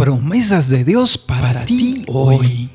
promesas 0.00 0.70
de 0.70 0.82
Dios 0.82 1.18
para, 1.18 1.66
ti 1.66 2.06
hoy. 2.08 2.70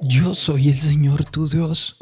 Yo 0.00 0.32
soy 0.32 0.70
el 0.70 0.74
Señor 0.74 1.26
tu 1.26 1.46
Dios. 1.46 1.98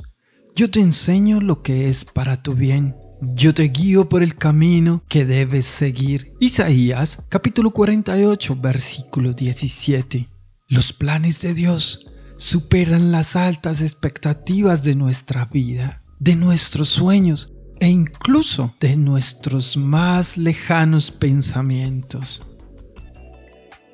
Yo 0.54 0.70
te 0.70 0.78
enseño 0.78 1.40
lo 1.40 1.64
que 1.64 1.88
es 1.88 2.04
para 2.04 2.40
tu 2.40 2.54
bien. 2.54 2.94
Yo 3.20 3.52
te 3.52 3.64
guío 3.64 4.08
por 4.08 4.22
el 4.22 4.36
camino 4.36 5.02
que 5.08 5.24
debes 5.24 5.66
seguir. 5.66 6.34
Isaías 6.38 7.18
capítulo 7.28 7.72
48 7.72 8.56
versículo 8.56 9.32
17. 9.32 10.28
Los 10.68 10.92
planes 10.92 11.40
de 11.42 11.52
Dios 11.52 12.06
superan 12.36 13.10
las 13.10 13.34
altas 13.34 13.80
expectativas 13.80 14.84
de 14.84 14.94
nuestra 14.94 15.46
vida, 15.46 16.00
de 16.20 16.36
nuestros 16.36 16.90
sueños 16.90 17.52
e 17.80 17.88
incluso 17.88 18.72
de 18.78 18.96
nuestros 18.96 19.76
más 19.76 20.38
lejanos 20.38 21.10
pensamientos. 21.10 22.42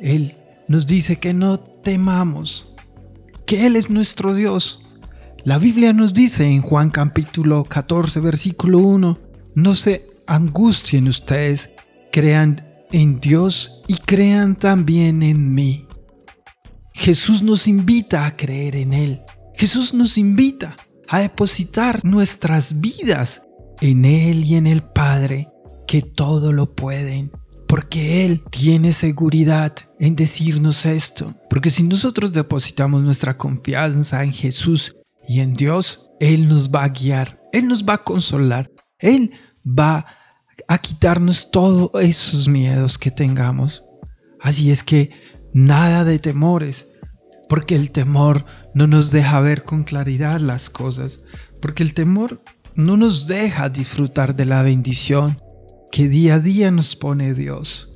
Él 0.00 0.36
nos 0.68 0.86
dice 0.86 1.16
que 1.16 1.32
no 1.32 1.58
temamos, 1.58 2.74
que 3.46 3.64
Él 3.64 3.77
es 3.77 3.88
nuestro 3.88 4.34
Dios. 4.34 4.83
La 5.44 5.58
Biblia 5.58 5.92
nos 5.92 6.14
dice 6.14 6.46
en 6.46 6.62
Juan 6.62 6.88
capítulo 6.88 7.64
14, 7.64 8.18
versículo 8.20 8.78
1, 8.78 9.18
no 9.54 9.74
se 9.74 10.08
angustien 10.26 11.06
ustedes, 11.06 11.68
crean 12.10 12.66
en 12.92 13.20
Dios 13.20 13.82
y 13.86 13.96
crean 13.98 14.56
también 14.56 15.22
en 15.22 15.52
mí. 15.52 15.86
Jesús 16.94 17.42
nos 17.42 17.69
invita 17.69 18.24
a 18.24 18.36
creer 18.36 18.74
en 18.74 18.94
Él. 18.94 19.20
Jesús 19.54 19.92
nos 19.92 20.16
invita 20.16 20.77
a 21.08 21.20
depositar 21.20 22.02
nuestras 22.04 22.80
vidas 22.80 23.42
en 23.82 24.06
Él 24.06 24.44
y 24.44 24.54
en 24.54 24.66
el 24.66 24.80
Padre, 24.80 25.50
que 25.86 26.00
todo 26.00 26.54
lo 26.54 26.74
pueden 26.74 27.30
porque 27.66 28.24
Él 28.24 28.44
tiene 28.50 28.92
seguridad 28.92 29.74
en 29.98 30.14
decirnos 30.14 30.86
esto. 30.86 31.34
Porque 31.50 31.70
si 31.70 31.82
nosotros 31.82 32.32
depositamos 32.32 33.02
nuestra 33.02 33.36
confianza 33.36 34.22
en 34.22 34.32
Jesús 34.32 34.97
y 35.28 35.41
en 35.41 35.55
Dios, 35.55 36.06
Él 36.20 36.48
nos 36.48 36.70
va 36.70 36.84
a 36.84 36.89
guiar, 36.89 37.41
Él 37.53 37.69
nos 37.69 37.84
va 37.84 37.94
a 37.94 38.05
consolar, 38.05 38.70
Él 38.98 39.33
va 39.66 40.06
a 40.69 40.78
quitarnos 40.78 41.50
todos 41.50 41.91
esos 42.03 42.48
miedos 42.48 42.98
que 42.98 43.11
tengamos. 43.11 43.84
Así 44.41 44.70
es 44.70 44.83
que 44.83 45.11
nada 45.53 46.05
de 46.05 46.19
temores, 46.19 46.86
porque 47.48 47.75
el 47.75 47.91
temor 47.91 48.44
no 48.75 48.86
nos 48.86 49.11
deja 49.11 49.41
ver 49.41 49.64
con 49.64 49.84
claridad 49.84 50.41
las 50.41 50.70
cosas, 50.70 51.20
porque 51.61 51.83
el 51.83 51.94
temor 51.94 52.41
no 52.75 52.97
nos 52.97 53.27
deja 53.27 53.69
disfrutar 53.69 54.34
de 54.34 54.44
la 54.44 54.62
bendición, 54.62 55.41
que 55.91 56.09
día 56.09 56.34
a 56.34 56.41
día 56.41 56.70
nos 56.70 56.97
pone 56.97 57.34
Dios. 57.34 57.91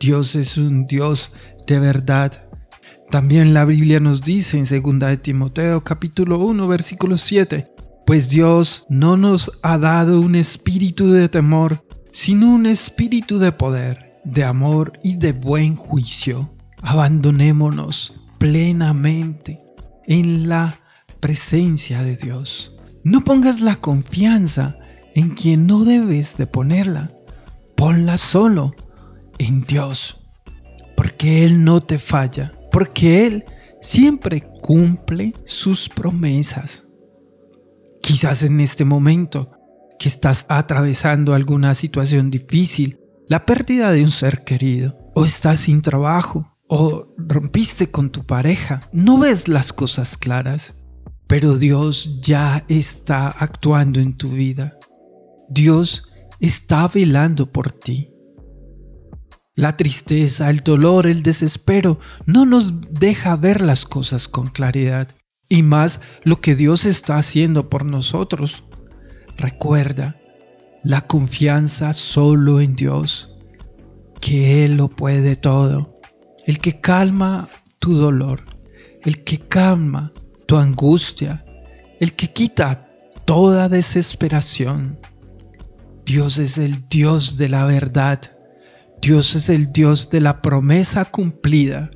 Dios 0.00 0.34
es 0.34 0.58
un 0.58 0.86
Dios 0.86 1.30
de 1.66 1.78
verdad. 1.78 2.47
También 3.10 3.54
la 3.54 3.64
Biblia 3.64 4.00
nos 4.00 4.22
dice 4.22 4.58
en 4.58 4.64
2 4.64 4.98
de 4.98 5.16
Timoteo 5.16 5.82
capítulo 5.82 6.38
1 6.38 6.68
versículo 6.68 7.16
7, 7.16 7.70
pues 8.06 8.28
Dios 8.28 8.84
no 8.88 9.16
nos 9.16 9.50
ha 9.62 9.78
dado 9.78 10.20
un 10.20 10.34
espíritu 10.34 11.10
de 11.10 11.28
temor, 11.28 11.84
sino 12.12 12.50
un 12.50 12.66
espíritu 12.66 13.38
de 13.38 13.52
poder, 13.52 14.16
de 14.24 14.44
amor 14.44 14.92
y 15.02 15.16
de 15.16 15.32
buen 15.32 15.76
juicio. 15.76 16.50
Abandonémonos 16.82 18.14
plenamente 18.38 19.60
en 20.06 20.48
la 20.48 20.78
presencia 21.20 22.02
de 22.02 22.16
Dios. 22.16 22.74
No 23.04 23.24
pongas 23.24 23.60
la 23.60 23.76
confianza 23.76 24.76
en 25.14 25.30
quien 25.30 25.66
no 25.66 25.84
debes 25.84 26.36
de 26.36 26.46
ponerla 26.46 27.10
ponla 27.78 28.18
solo 28.18 28.72
en 29.38 29.62
Dios, 29.62 30.16
porque 30.96 31.44
Él 31.44 31.62
no 31.62 31.80
te 31.80 32.00
falla, 32.00 32.52
porque 32.78 33.26
Él 33.26 33.44
siempre 33.80 34.40
cumple 34.40 35.34
sus 35.44 35.88
promesas. 35.88 36.86
Quizás 38.00 38.44
en 38.44 38.60
este 38.60 38.84
momento 38.84 39.50
que 39.98 40.06
estás 40.06 40.46
atravesando 40.48 41.34
alguna 41.34 41.74
situación 41.74 42.30
difícil, 42.30 43.00
la 43.26 43.44
pérdida 43.44 43.90
de 43.90 44.04
un 44.04 44.10
ser 44.10 44.38
querido, 44.44 44.96
o 45.16 45.24
estás 45.24 45.58
sin 45.58 45.82
trabajo, 45.82 46.56
o 46.68 47.08
rompiste 47.16 47.90
con 47.90 48.10
tu 48.10 48.24
pareja, 48.24 48.78
no 48.92 49.18
ves 49.18 49.48
las 49.48 49.72
cosas 49.72 50.16
claras, 50.16 50.76
pero 51.26 51.56
Dios 51.56 52.20
ya 52.20 52.64
está 52.68 53.26
actuando 53.26 53.98
en 53.98 54.16
tu 54.16 54.28
vida. 54.28 54.78
Dios 55.48 56.04
está 56.38 56.86
velando 56.86 57.50
por 57.50 57.72
ti. 57.72 58.12
La 59.58 59.76
tristeza, 59.76 60.50
el 60.50 60.60
dolor, 60.60 61.08
el 61.08 61.24
desespero 61.24 61.98
no 62.26 62.46
nos 62.46 62.92
deja 62.92 63.34
ver 63.34 63.60
las 63.60 63.84
cosas 63.84 64.28
con 64.28 64.46
claridad 64.46 65.08
y 65.48 65.64
más 65.64 65.98
lo 66.22 66.40
que 66.40 66.54
Dios 66.54 66.84
está 66.84 67.16
haciendo 67.16 67.68
por 67.68 67.84
nosotros. 67.84 68.62
Recuerda 69.36 70.16
la 70.84 71.08
confianza 71.08 71.92
solo 71.92 72.60
en 72.60 72.76
Dios, 72.76 73.32
que 74.20 74.64
Él 74.64 74.76
lo 74.76 74.90
puede 74.90 75.34
todo, 75.34 75.98
el 76.46 76.60
que 76.60 76.80
calma 76.80 77.48
tu 77.80 77.96
dolor, 77.96 78.44
el 79.02 79.24
que 79.24 79.40
calma 79.40 80.12
tu 80.46 80.56
angustia, 80.56 81.44
el 81.98 82.14
que 82.14 82.32
quita 82.32 82.92
toda 83.24 83.68
desesperación. 83.68 85.00
Dios 86.06 86.38
es 86.38 86.58
el 86.58 86.88
Dios 86.88 87.36
de 87.38 87.48
la 87.48 87.64
verdad. 87.64 88.37
Dios 89.08 89.34
es 89.36 89.48
el 89.48 89.72
Dios 89.72 90.10
de 90.10 90.20
la 90.20 90.42
promesa 90.42 91.06
cumplida. 91.06 91.90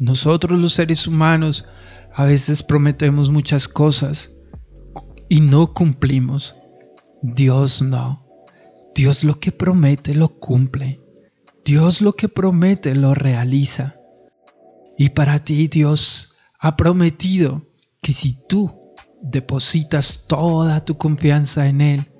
Nosotros 0.00 0.60
los 0.60 0.72
seres 0.72 1.06
humanos 1.06 1.64
a 2.12 2.24
veces 2.24 2.64
prometemos 2.64 3.30
muchas 3.30 3.68
cosas 3.68 4.32
y 5.28 5.38
no 5.38 5.72
cumplimos. 5.74 6.56
Dios 7.22 7.82
no. 7.82 8.26
Dios 8.96 9.22
lo 9.22 9.38
que 9.38 9.52
promete 9.52 10.16
lo 10.16 10.40
cumple. 10.40 11.00
Dios 11.64 12.00
lo 12.00 12.14
que 12.14 12.28
promete 12.28 12.96
lo 12.96 13.14
realiza. 13.14 13.94
Y 14.98 15.10
para 15.10 15.38
ti 15.38 15.68
Dios 15.68 16.34
ha 16.58 16.76
prometido 16.76 17.62
que 18.02 18.12
si 18.12 18.44
tú 18.48 18.92
depositas 19.22 20.24
toda 20.26 20.84
tu 20.84 20.98
confianza 20.98 21.68
en 21.68 21.80
Él, 21.80 22.12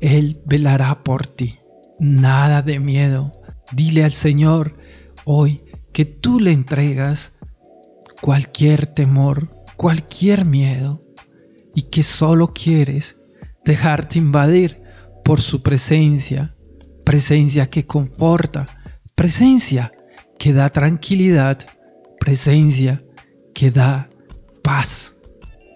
él 0.00 0.42
velará 0.44 1.04
por 1.04 1.28
ti. 1.28 1.61
Nada 1.98 2.62
de 2.62 2.78
miedo. 2.78 3.32
Dile 3.72 4.04
al 4.04 4.12
Señor 4.12 4.76
hoy 5.24 5.62
que 5.92 6.04
tú 6.04 6.40
le 6.40 6.52
entregas 6.52 7.32
cualquier 8.20 8.86
temor, 8.86 9.64
cualquier 9.76 10.44
miedo 10.44 11.02
y 11.74 11.82
que 11.82 12.02
solo 12.02 12.52
quieres 12.52 13.16
dejarte 13.64 14.18
invadir 14.18 14.82
por 15.24 15.40
su 15.40 15.62
presencia, 15.62 16.54
presencia 17.04 17.70
que 17.70 17.86
conforta, 17.86 18.66
presencia 19.14 19.92
que 20.38 20.52
da 20.52 20.70
tranquilidad, 20.70 21.58
presencia 22.18 23.00
que 23.54 23.70
da 23.70 24.08
paz. 24.62 25.14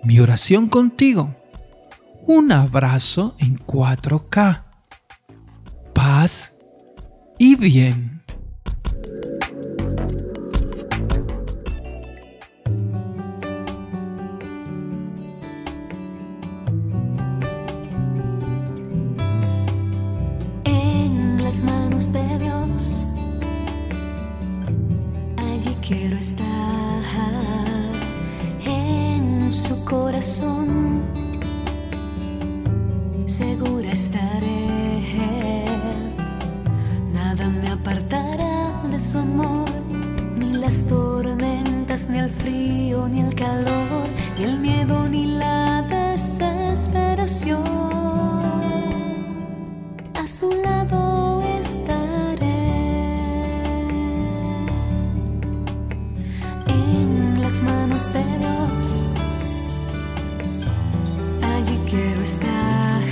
Mi 0.03 0.21
oración 0.21 0.69
contigo 0.69 1.35
un 2.29 2.51
abrazo 2.51 3.37
en 3.39 3.57
4K. 3.57 4.66
Y 7.39 7.55
bien. 7.55 8.21
En 20.65 21.43
las 21.45 21.63
manos 21.63 22.13
de 22.13 22.39
Dios, 22.39 23.05
allí 25.37 25.77
quiero 25.87 26.17
estar 26.17 26.47
en 28.65 29.55
su 29.55 29.85
corazón 29.85 31.03
segura 33.27 33.93
estaré. 33.93 34.66
ni 42.05 42.19
el 42.19 42.29
frío, 42.29 43.09
ni 43.09 43.21
el 43.21 43.35
calor, 43.35 44.07
ni 44.37 44.45
el 44.45 44.59
miedo, 44.59 45.09
ni 45.09 45.25
la 45.25 45.81
desesperación. 45.83 47.65
A 50.15 50.27
su 50.29 50.51
lado 50.63 51.43
estaré. 51.59 52.45
En 56.67 57.41
las 57.41 57.63
manos 57.63 58.13
de 58.13 58.25
Dios, 58.43 59.09
allí 61.43 61.79
quiero 61.89 62.21
estar. 62.21 63.03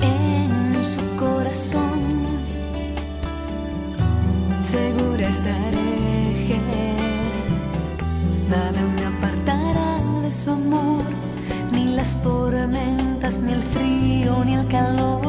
En 0.00 0.82
su 0.82 1.02
corazón, 1.18 2.00
segura 4.62 5.28
estaré. 5.28 5.87
nel 13.48 13.56
il 13.56 13.62
frio 13.62 14.42
né 14.44 14.66
calore. 14.66 15.27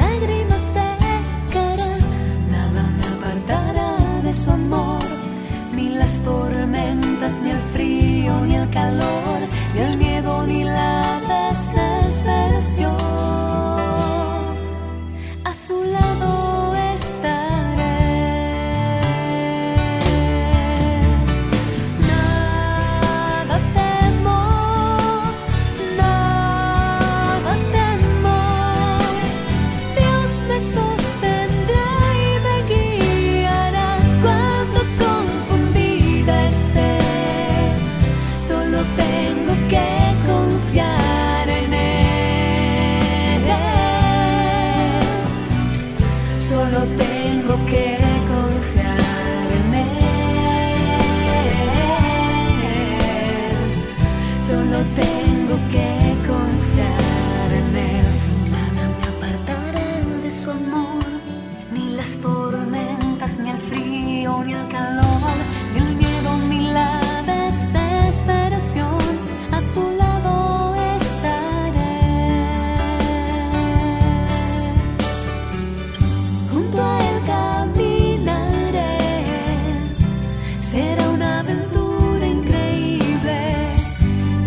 lágrimas 0.00 0.62
secarán, 0.76 2.00
nada 2.54 2.82
me 2.98 3.04
apartará 3.14 3.90
de 4.22 4.32
su 4.32 4.50
amor, 4.50 5.04
ni 5.76 5.86
las 6.00 6.20
tormentas, 6.20 7.40
ni 7.42 7.50
el 7.50 7.62
frío, 7.74 8.32
ni 8.46 8.54
el 8.56 8.68
calor, 8.70 9.40
ni 9.74 9.80
el 9.80 9.96
miedo, 9.96 10.46
ni 10.46 10.64
la 10.64 11.20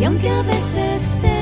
Y 0.04 0.06
aunque 0.06 0.30
a 0.30 0.42
veces 0.42 1.18
te 1.22 1.33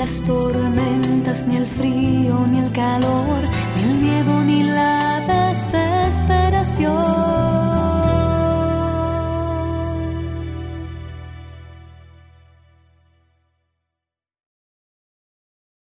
las 0.00 0.22
tormentas, 0.22 1.46
ni 1.46 1.56
el 1.56 1.66
frío, 1.66 2.46
ni 2.50 2.58
el 2.58 2.72
calor, 2.72 3.42
ni 3.76 3.82
el 3.82 3.94
miedo, 3.98 4.44
ni 4.44 4.62
la 4.62 5.20
desesperación. 5.28 7.19